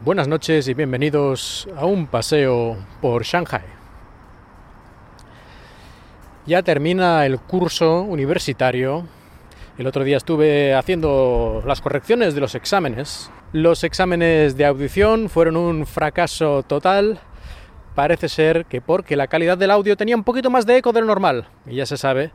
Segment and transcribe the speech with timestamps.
[0.00, 3.64] Buenas noches y bienvenidos a un paseo por Shanghai.
[6.46, 9.08] Ya termina el curso universitario.
[9.76, 13.28] El otro día estuve haciendo las correcciones de los exámenes.
[13.52, 17.18] Los exámenes de audición fueron un fracaso total.
[17.96, 21.08] Parece ser que porque la calidad del audio tenía un poquito más de eco del
[21.08, 21.48] normal.
[21.66, 22.30] Y ya se sabe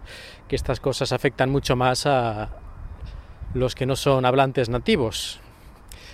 [0.49, 2.49] que estas cosas afectan mucho más a
[3.53, 5.39] los que no son hablantes nativos.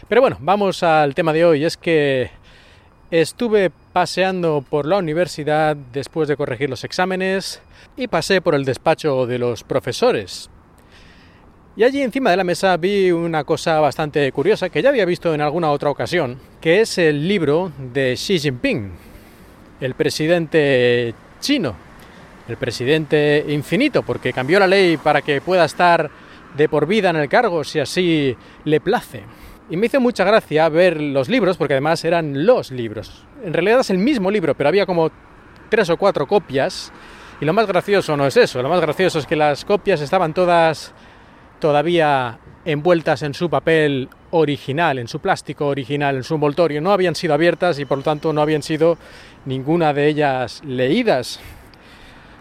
[0.08, 1.66] Pero bueno, vamos al tema de hoy.
[1.66, 2.31] Es que
[3.12, 7.62] estuve paseando por la universidad después de corregir los exámenes
[7.98, 10.49] y pasé por el despacho de los profesores.
[11.76, 15.34] Y allí encima de la mesa vi una cosa bastante curiosa que ya había visto
[15.34, 18.91] en alguna otra ocasión, que es el libro de Xi Jinping,
[19.79, 21.76] el presidente chino,
[22.49, 26.09] el presidente infinito, porque cambió la ley para que pueda estar
[26.57, 29.24] de por vida en el cargo si así le place.
[29.70, 33.25] Y me hizo mucha gracia ver los libros, porque además eran los libros.
[33.43, 35.12] En realidad es el mismo libro, pero había como
[35.70, 36.91] tres o cuatro copias.
[37.39, 40.34] Y lo más gracioso no es eso, lo más gracioso es que las copias estaban
[40.34, 40.93] todas
[41.59, 46.81] todavía envueltas en su papel original, en su plástico original, en su envoltorio.
[46.81, 48.97] No habían sido abiertas y por lo tanto no habían sido
[49.45, 51.40] ninguna de ellas leídas.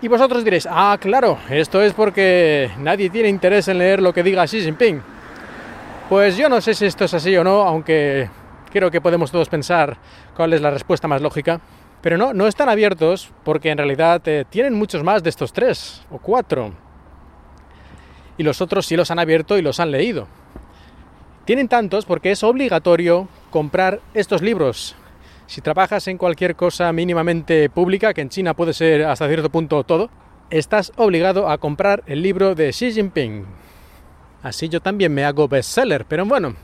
[0.01, 4.23] Y vosotros diréis, ah, claro, esto es porque nadie tiene interés en leer lo que
[4.23, 5.03] diga Xi Jinping.
[6.09, 8.31] Pues yo no sé si esto es así o no, aunque
[8.73, 9.99] creo que podemos todos pensar
[10.35, 11.61] cuál es la respuesta más lógica.
[12.01, 16.07] Pero no, no están abiertos porque en realidad eh, tienen muchos más de estos tres
[16.11, 16.73] o cuatro.
[18.39, 20.29] Y los otros sí los han abierto y los han leído.
[21.45, 24.97] Tienen tantos porque es obligatorio comprar estos libros.
[25.47, 29.85] Si trabajas en cualquier cosa mínimamente pública, que en China puede ser hasta cierto punto
[29.85, 30.09] todo,
[30.49, 33.68] estás obligado a comprar el libro de Xi Jinping.
[34.43, 36.05] Así yo también me hago bestseller.
[36.05, 36.55] Pero bueno,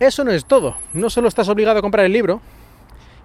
[0.00, 0.76] eso no es todo.
[0.92, 2.40] No solo estás obligado a comprar el libro,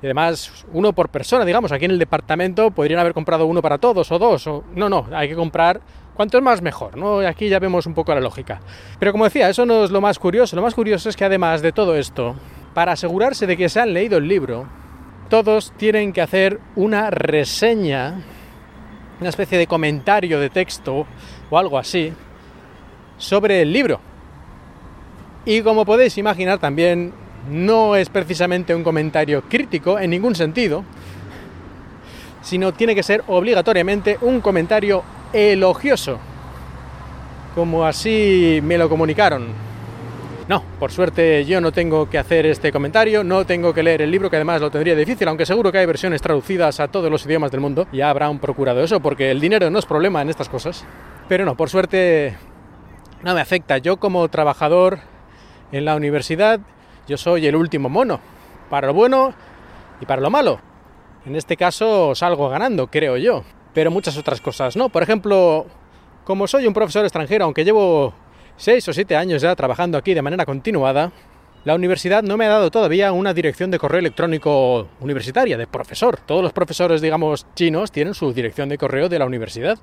[0.03, 3.78] y además uno por persona, digamos, aquí en el departamento podrían haber comprado uno para
[3.78, 5.79] todos o dos, o no, no, hay que comprar
[6.13, 7.19] cuanto es más mejor, ¿no?
[7.19, 8.59] Aquí ya vemos un poco la lógica.
[9.00, 11.61] Pero como decía, eso no es lo más curioso, lo más curioso es que además
[11.61, 12.35] de todo esto,
[12.73, 14.67] para asegurarse de que se han leído el libro,
[15.29, 18.16] todos tienen que hacer una reseña,
[19.22, 21.07] una especie de comentario de texto
[21.50, 22.11] o algo así,
[23.23, 24.00] sobre el libro.
[25.45, 27.13] Y como podéis imaginar también
[27.50, 30.84] no es precisamente un comentario crítico en ningún sentido,
[32.41, 36.19] sino tiene que ser obligatoriamente un comentario elogioso,
[37.56, 39.47] como así me lo comunicaron.
[40.47, 44.11] No, por suerte yo no tengo que hacer este comentario, no tengo que leer el
[44.11, 47.25] libro, que además lo tendría difícil, aunque seguro que hay versiones traducidas a todos los
[47.25, 50.50] idiomas del mundo, ya habrán procurado eso, porque el dinero no es problema en estas
[50.50, 50.85] cosas.
[51.29, 52.35] Pero no, por suerte
[53.23, 53.78] no me afecta.
[53.78, 55.00] Yo como trabajador
[55.72, 56.59] en la universidad,
[57.07, 58.19] yo soy el último mono,
[58.69, 59.34] para lo bueno
[60.00, 60.59] y para lo malo.
[61.25, 64.89] En este caso salgo ganando, creo yo, pero muchas otras cosas no.
[64.89, 65.66] Por ejemplo,
[66.25, 68.13] como soy un profesor extranjero, aunque llevo
[68.57, 71.11] seis o siete años ya trabajando aquí de manera continuada,
[71.63, 76.19] la universidad no me ha dado todavía una dirección de correo electrónico universitaria, de profesor.
[76.25, 79.79] Todos los profesores, digamos, chinos tienen su dirección de correo de la universidad.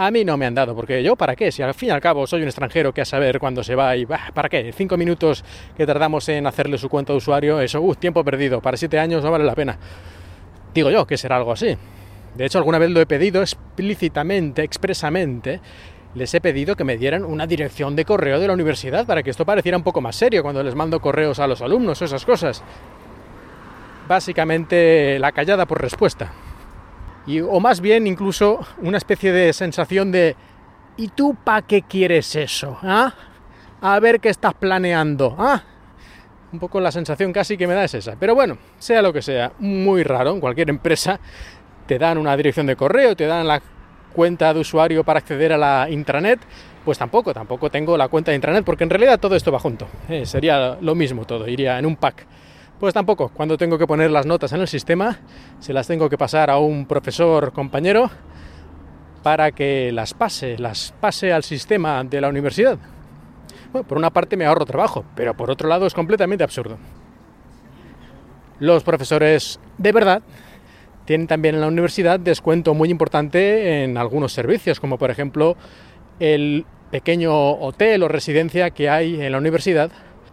[0.00, 1.52] A mí no me han dado, porque yo, ¿para qué?
[1.52, 3.94] Si al fin y al cabo soy un extranjero que a saber cuándo se va
[3.98, 4.72] y ¿para qué?
[4.72, 5.44] Cinco minutos
[5.76, 9.22] que tardamos en hacerle su cuenta de usuario, eso, uh, tiempo perdido, para siete años
[9.22, 9.78] no vale la pena.
[10.72, 11.76] Digo yo que será algo así.
[12.34, 15.60] De hecho, alguna vez lo he pedido explícitamente, expresamente,
[16.14, 19.28] les he pedido que me dieran una dirección de correo de la universidad para que
[19.28, 22.24] esto pareciera un poco más serio cuando les mando correos a los alumnos o esas
[22.24, 22.62] cosas.
[24.08, 26.32] Básicamente la callada por respuesta
[27.40, 30.36] o más bien incluso una especie de sensación de
[30.96, 32.78] ¿y tú para qué quieres eso?
[32.82, 33.14] ¿Ah?
[33.80, 35.34] A ver qué estás planeando.
[35.38, 35.62] ¿Ah?
[36.52, 38.16] Un poco la sensación casi que me da es esa.
[38.18, 40.32] Pero bueno, sea lo que sea, muy raro.
[40.32, 41.20] En cualquier empresa
[41.86, 43.62] te dan una dirección de correo, te dan la
[44.12, 46.40] cuenta de usuario para acceder a la intranet.
[46.84, 49.86] Pues tampoco, tampoco tengo la cuenta de intranet porque en realidad todo esto va junto.
[50.08, 52.26] Eh, sería lo mismo todo, iría en un pack.
[52.80, 55.18] Pues tampoco, cuando tengo que poner las notas en el sistema,
[55.58, 58.10] se las tengo que pasar a un profesor compañero
[59.22, 62.78] para que las pase, las pase al sistema de la universidad.
[63.70, 66.78] Bueno, por una parte me ahorro trabajo, pero por otro lado es completamente absurdo.
[68.60, 70.22] Los profesores de verdad
[71.04, 75.54] tienen también en la universidad descuento muy importante en algunos servicios, como por ejemplo
[76.18, 79.90] el pequeño hotel o residencia que hay en la universidad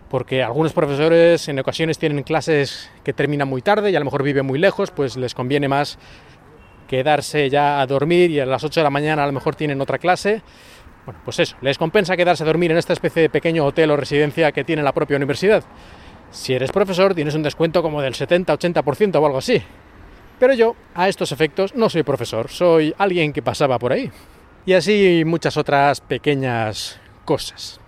[0.10, 4.24] porque algunos profesores en ocasiones tienen clases que terminan muy tarde y a lo mejor
[4.24, 5.98] viven muy lejos, pues les conviene más
[6.88, 9.82] quedarse ya a dormir y a las 8 de la mañana a lo mejor tienen
[9.82, 10.42] otra clase.
[11.06, 13.98] Bueno, pues eso, les compensa quedarse a dormir en esta especie de pequeño hotel o
[13.98, 15.64] residencia que tiene la propia universidad.
[16.32, 19.62] Si eres profesor tienes un descuento como del 70-80% o algo así.
[20.40, 24.12] Pero yo, a estos efectos, no soy profesor, soy alguien que pasaba por ahí.
[24.66, 27.80] Y así muchas otras pequeñas cosas.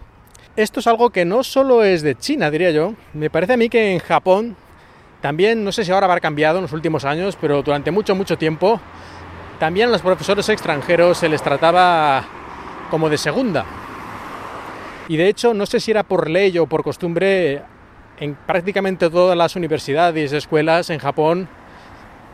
[0.60, 2.94] Esto es algo que no solo es de China, diría yo.
[3.14, 4.58] Me parece a mí que en Japón
[5.22, 8.38] también, no sé si ahora habrá cambiado en los últimos años, pero durante mucho, mucho
[8.38, 8.78] tiempo,
[9.58, 12.26] también a los profesores extranjeros se les trataba
[12.92, 13.64] como de segunda.
[15.08, 17.62] Y de hecho, no sé si era por ley o por costumbre,
[18.20, 21.48] en prácticamente todas las universidades y escuelas en Japón,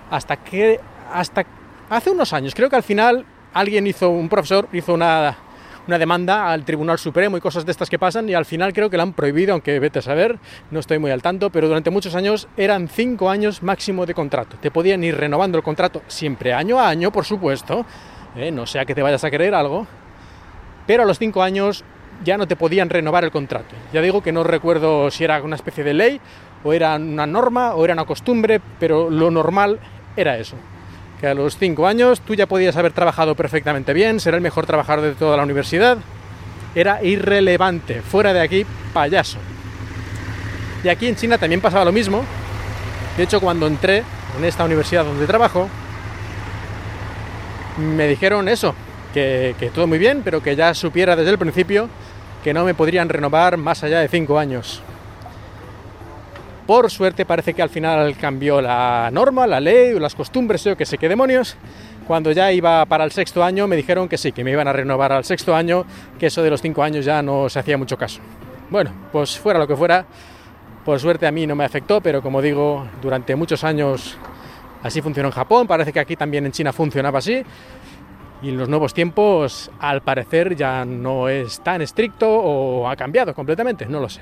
[0.09, 0.79] hasta que
[1.13, 1.45] hasta
[1.91, 3.23] hace unos años, creo que al final
[3.53, 5.37] alguien hizo, un profesor hizo una,
[5.87, 8.89] una demanda al Tribunal Supremo y cosas de estas que pasan y al final creo
[8.89, 10.39] que la han prohibido, aunque vete a saber,
[10.71, 14.57] no estoy muy al tanto, pero durante muchos años eran cinco años máximo de contrato.
[14.59, 17.85] Te podían ir renovando el contrato siempre año a año, por supuesto,
[18.35, 18.51] ¿eh?
[18.51, 19.87] no sea que te vayas a querer algo,
[20.87, 21.83] pero a los cinco años
[22.23, 23.75] ya no te podían renovar el contrato.
[23.93, 26.21] Ya digo que no recuerdo si era una especie de ley
[26.63, 29.79] o era una norma o era una costumbre, pero lo normal
[30.15, 30.55] era eso.
[31.25, 35.03] A los cinco años tú ya podías haber trabajado perfectamente bien, ser el mejor trabajador
[35.03, 35.97] de toda la universidad.
[36.75, 39.39] Era irrelevante, fuera de aquí, payaso.
[40.83, 42.23] Y aquí en China también pasaba lo mismo.
[43.17, 44.03] De hecho, cuando entré
[44.37, 45.67] en esta universidad donde trabajo,
[47.77, 48.75] me dijeron eso,
[49.13, 51.89] que, que todo muy bien, pero que ya supiera desde el principio
[52.43, 54.83] que no me podrían renovar más allá de cinco años.
[56.65, 60.75] Por suerte parece que al final cambió la norma, la ley o las costumbres, yo
[60.75, 61.55] que sé qué demonios.
[62.07, 64.73] Cuando ya iba para el sexto año me dijeron que sí, que me iban a
[64.73, 65.85] renovar al sexto año,
[66.17, 68.19] que eso de los cinco años ya no se hacía mucho caso.
[68.71, 70.05] Bueno, pues fuera lo que fuera,
[70.83, 74.17] por suerte a mí no me afectó, pero como digo, durante muchos años
[74.81, 77.43] así funcionó en Japón, parece que aquí también en China funcionaba así.
[78.41, 83.33] Y en los nuevos tiempos, al parecer, ya no es tan estricto o ha cambiado
[83.33, 84.21] completamente, no lo sé.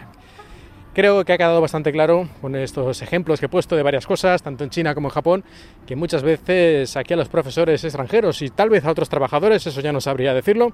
[0.94, 4.44] Creo que ha quedado bastante claro con estos ejemplos que he puesto de varias cosas,
[4.44, 5.44] tanto en China como en Japón,
[5.88, 9.82] que muchas veces aquí a los profesores extranjeros y tal vez a otros trabajadores, eso
[9.82, 10.72] ya no sabría decirlo,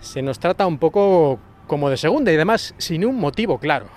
[0.00, 3.88] se nos trata un poco como de segunda y además sin un motivo claro.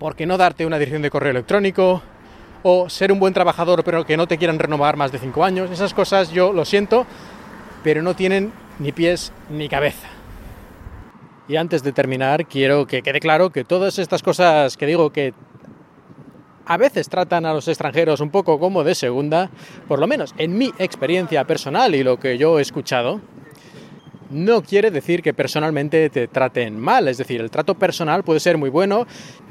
[0.00, 2.02] ¿Por qué no darte una dirección de correo electrónico?
[2.64, 5.70] O ser un buen trabajador pero que no te quieran renovar más de cinco años.
[5.70, 7.06] Esas cosas yo lo siento,
[7.84, 10.17] pero no tienen ni pies ni cabeza.
[11.48, 15.32] Y antes de terminar, quiero que quede claro que todas estas cosas que digo que
[16.66, 19.48] a veces tratan a los extranjeros un poco como de segunda,
[19.88, 23.22] por lo menos en mi experiencia personal y lo que yo he escuchado,
[24.28, 28.58] no quiere decir que personalmente te traten mal, es decir, el trato personal puede ser
[28.58, 29.06] muy bueno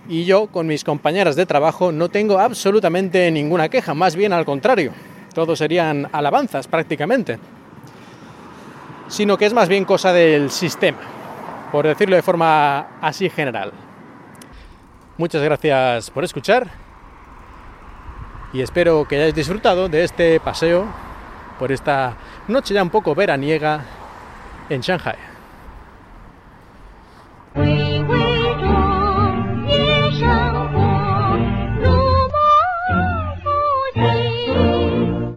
[0.08, 4.46] y yo con mis compañeras de trabajo no tengo absolutamente ninguna queja, más bien al
[4.46, 4.92] contrario,
[5.34, 7.40] todos serían alabanzas prácticamente,
[9.08, 11.17] sino que es más bien cosa del sistema
[11.72, 13.72] por decirlo de forma así general.
[15.18, 16.68] Muchas gracias por escuchar
[18.54, 20.86] y espero que hayáis disfrutado de este paseo
[21.60, 22.16] por esta
[22.48, 23.84] noche ya un poco veraniega
[24.70, 25.27] en Shanghai.